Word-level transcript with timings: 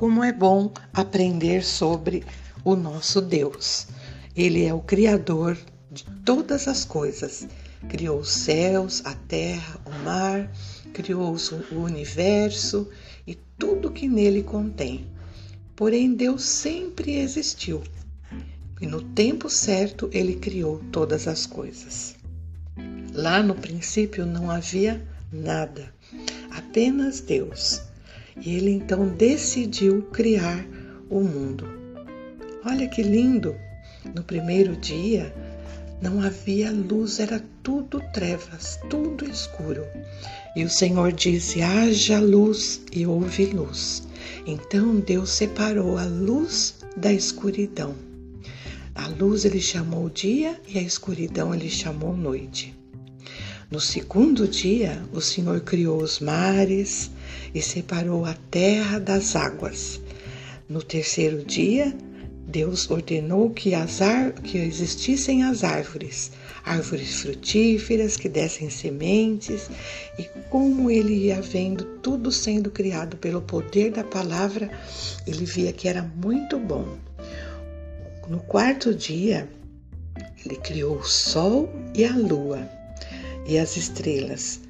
como 0.00 0.24
é 0.24 0.32
bom 0.32 0.72
aprender 0.94 1.62
sobre 1.62 2.24
o 2.64 2.74
nosso 2.74 3.20
Deus. 3.20 3.86
Ele 4.34 4.64
é 4.64 4.72
o 4.72 4.80
Criador 4.80 5.58
de 5.92 6.04
todas 6.24 6.66
as 6.66 6.86
coisas. 6.86 7.46
Criou 7.86 8.20
os 8.20 8.30
céus, 8.30 9.02
a 9.04 9.12
terra, 9.12 9.78
o 9.84 9.90
mar, 10.02 10.50
criou 10.94 11.36
o 11.70 11.74
universo 11.80 12.88
e 13.26 13.34
tudo 13.58 13.90
que 13.90 14.08
nele 14.08 14.42
contém. 14.42 15.06
Porém, 15.76 16.14
Deus 16.14 16.44
sempre 16.44 17.18
existiu 17.18 17.82
e 18.80 18.86
no 18.86 19.02
tempo 19.02 19.50
certo 19.50 20.08
ele 20.14 20.36
criou 20.36 20.78
todas 20.90 21.28
as 21.28 21.44
coisas. 21.44 22.16
Lá 23.12 23.42
no 23.42 23.54
princípio 23.54 24.24
não 24.24 24.50
havia 24.50 25.06
nada, 25.30 25.92
apenas 26.50 27.20
Deus. 27.20 27.89
E 28.40 28.54
ele 28.54 28.70
então 28.70 29.08
decidiu 29.08 30.02
criar 30.12 30.66
o 31.08 31.20
mundo. 31.20 31.68
Olha 32.64 32.88
que 32.88 33.02
lindo! 33.02 33.54
No 34.14 34.22
primeiro 34.22 34.76
dia 34.76 35.32
não 36.00 36.22
havia 36.22 36.70
luz, 36.70 37.20
era 37.20 37.44
tudo 37.62 38.00
trevas, 38.12 38.78
tudo 38.88 39.28
escuro. 39.28 39.84
E 40.56 40.64
o 40.64 40.70
Senhor 40.70 41.12
disse: 41.12 41.60
haja 41.60 42.18
luz, 42.18 42.80
e 42.90 43.06
houve 43.06 43.46
luz. 43.46 44.02
Então 44.46 44.98
Deus 45.00 45.30
separou 45.30 45.98
a 45.98 46.04
luz 46.04 46.76
da 46.96 47.12
escuridão. 47.12 47.94
A 48.94 49.08
luz 49.08 49.44
ele 49.44 49.60
chamou 49.60 50.08
dia 50.08 50.58
e 50.66 50.78
a 50.78 50.82
escuridão 50.82 51.54
ele 51.54 51.70
chamou 51.70 52.16
noite. 52.16 52.74
No 53.70 53.78
segundo 53.78 54.48
dia, 54.48 55.00
o 55.12 55.20
Senhor 55.20 55.60
criou 55.60 56.02
os 56.02 56.18
mares 56.18 57.10
e 57.54 57.60
separou 57.60 58.24
a 58.24 58.34
terra 58.50 58.98
das 58.98 59.34
águas. 59.36 60.00
No 60.68 60.82
terceiro 60.82 61.44
dia, 61.44 61.94
Deus 62.50 62.90
ordenou 62.90 63.50
que, 63.50 63.74
as 63.74 64.00
que 64.42 64.58
existissem 64.58 65.44
as 65.44 65.62
árvores, 65.62 66.32
árvores 66.64 67.20
frutíferas 67.20 68.16
que 68.16 68.28
dessem 68.28 68.68
sementes, 68.68 69.70
e 70.18 70.24
como 70.48 70.90
ele 70.90 71.14
ia 71.14 71.40
vendo 71.40 71.84
tudo 72.02 72.32
sendo 72.32 72.70
criado 72.70 73.16
pelo 73.16 73.40
poder 73.40 73.92
da 73.92 74.02
palavra, 74.02 74.70
ele 75.26 75.44
via 75.44 75.72
que 75.72 75.86
era 75.86 76.02
muito 76.02 76.58
bom. 76.58 76.98
No 78.28 78.40
quarto 78.40 78.92
dia, 78.94 79.48
ele 80.44 80.56
criou 80.56 80.96
o 80.96 81.04
sol 81.04 81.68
e 81.94 82.04
a 82.04 82.16
lua 82.16 82.68
e 83.46 83.58
as 83.58 83.76
estrelas, 83.76 84.60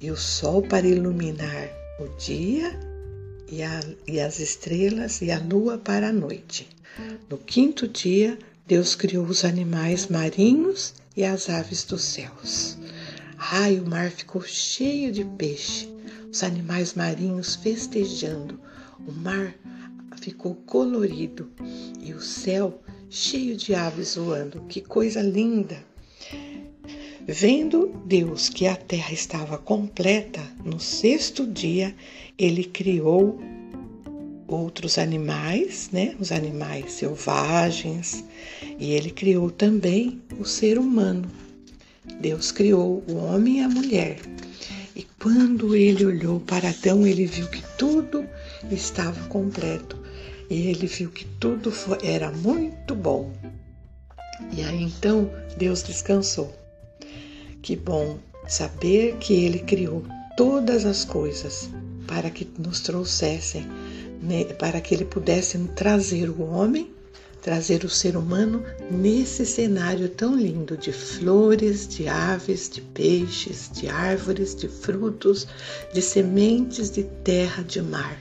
e 0.00 0.10
o 0.10 0.16
sol 0.16 0.62
para 0.62 0.86
iluminar 0.86 1.79
o 2.00 2.08
dia, 2.16 2.78
e, 3.50 3.62
a, 3.62 3.80
e 4.06 4.18
as 4.20 4.40
estrelas 4.40 5.20
e 5.20 5.30
a 5.30 5.38
lua 5.38 5.76
para 5.76 6.08
a 6.08 6.12
noite. 6.12 6.66
No 7.28 7.36
quinto 7.36 7.86
dia, 7.86 8.38
Deus 8.66 8.94
criou 8.94 9.26
os 9.26 9.44
animais 9.44 10.06
marinhos 10.06 10.94
e 11.16 11.24
as 11.24 11.50
aves 11.50 11.84
dos 11.84 12.02
céus. 12.02 12.78
Ai, 13.36 13.78
o 13.78 13.86
mar 13.86 14.10
ficou 14.10 14.42
cheio 14.42 15.12
de 15.12 15.24
peixe, 15.24 15.88
os 16.30 16.42
animais 16.42 16.94
marinhos 16.94 17.56
festejando, 17.56 18.58
o 19.06 19.12
mar 19.12 19.54
ficou 20.20 20.54
colorido 20.54 21.50
e 22.00 22.12
o 22.12 22.20
céu 22.20 22.80
cheio 23.08 23.56
de 23.56 23.74
aves 23.74 24.14
voando. 24.14 24.62
Que 24.68 24.80
coisa 24.80 25.20
linda! 25.20 25.89
Vendo 27.32 27.94
Deus 28.06 28.48
que 28.48 28.66
a 28.66 28.74
terra 28.74 29.12
estava 29.12 29.56
completa, 29.56 30.42
no 30.64 30.80
sexto 30.80 31.46
dia 31.46 31.94
ele 32.36 32.64
criou 32.64 33.38
outros 34.48 34.98
animais, 34.98 35.90
né? 35.92 36.16
Os 36.18 36.32
animais 36.32 36.90
selvagens, 36.90 38.24
e 38.80 38.94
ele 38.94 39.12
criou 39.12 39.48
também 39.48 40.20
o 40.40 40.44
ser 40.44 40.76
humano. 40.76 41.30
Deus 42.20 42.50
criou 42.50 43.04
o 43.08 43.14
homem 43.18 43.58
e 43.58 43.60
a 43.60 43.68
mulher. 43.68 44.18
E 44.96 45.06
quando 45.22 45.76
ele 45.76 46.04
olhou 46.04 46.40
para 46.40 46.70
Adão, 46.70 47.06
ele 47.06 47.26
viu 47.26 47.46
que 47.46 47.62
tudo 47.78 48.26
estava 48.72 49.28
completo. 49.28 49.96
E 50.50 50.66
ele 50.66 50.88
viu 50.88 51.08
que 51.12 51.24
tudo 51.38 51.72
era 52.02 52.32
muito 52.32 52.92
bom. 52.92 53.30
E 54.52 54.64
aí 54.64 54.82
então 54.82 55.30
Deus 55.56 55.84
descansou. 55.84 56.58
Que 57.62 57.76
bom 57.76 58.18
saber 58.48 59.16
que 59.18 59.34
Ele 59.34 59.58
criou 59.58 60.02
todas 60.36 60.86
as 60.86 61.04
coisas 61.04 61.68
para 62.06 62.30
que 62.30 62.48
nos 62.58 62.80
trouxessem, 62.80 63.66
né, 64.22 64.44
para 64.44 64.80
que 64.80 64.94
Ele 64.94 65.04
pudesse 65.04 65.58
trazer 65.76 66.30
o 66.30 66.42
homem, 66.42 66.90
trazer 67.42 67.84
o 67.84 67.88
ser 67.90 68.16
humano 68.16 68.64
nesse 68.90 69.44
cenário 69.44 70.08
tão 70.08 70.34
lindo 70.34 70.76
de 70.76 70.90
flores, 70.90 71.86
de 71.86 72.08
aves, 72.08 72.68
de 72.68 72.80
peixes, 72.80 73.70
de 73.72 73.88
árvores, 73.88 74.54
de 74.54 74.66
frutos, 74.66 75.46
de 75.92 76.00
sementes, 76.00 76.90
de 76.90 77.04
terra, 77.22 77.62
de 77.62 77.82
mar. 77.82 78.18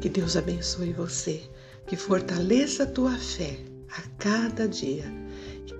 Que 0.00 0.08
Deus 0.08 0.34
abençoe 0.34 0.94
você, 0.94 1.42
que 1.86 1.94
fortaleça 1.94 2.84
a 2.84 2.86
tua 2.86 3.16
fé 3.16 3.58
a 3.90 4.02
cada 4.18 4.66
dia 4.66 5.04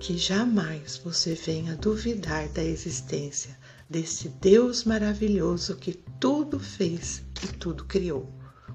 que 0.01 0.17
jamais 0.17 0.97
você 0.97 1.35
venha 1.35 1.75
duvidar 1.75 2.49
da 2.49 2.63
existência 2.63 3.55
desse 3.87 4.29
Deus 4.29 4.83
maravilhoso 4.83 5.75
que 5.75 5.93
tudo 6.19 6.59
fez 6.59 7.21
e 7.43 7.47
tudo 7.47 7.85
criou. 7.85 8.27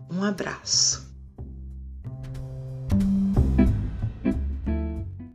Um 0.09 0.23
abraço. 0.23 1.06